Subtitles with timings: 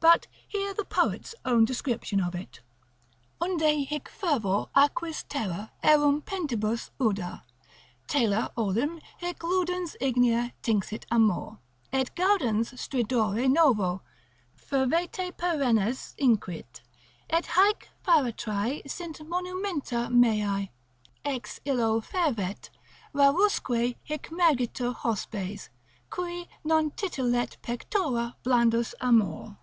[0.00, 2.58] But hear the poet's own description of it,
[3.40, 7.44] Unde hic fervor aquis terra erumpentibus uda?
[8.08, 11.58] Tela olim hic ludens ignea tinxit amor;
[11.92, 14.02] Et gaudens stridore novo,
[14.56, 16.80] fervete perennes Inquit,
[17.30, 20.70] et haec pharetrae sint monumenta meae.
[21.24, 22.70] Ex illo fervet,
[23.14, 25.68] rarusque hic mergitur hospes,
[26.10, 29.56] Cui non titillet pectora blandus amor.